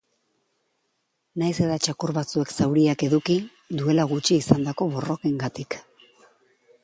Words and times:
Nahiz 1.41 1.57
eta 1.65 1.75
txakur 1.87 2.13
batzuek 2.15 2.53
zauriak 2.55 3.05
eduki, 3.09 3.37
duela 3.81 4.07
gutxi 4.13 4.41
izandako 4.45 4.87
borrokengatik. 4.95 5.77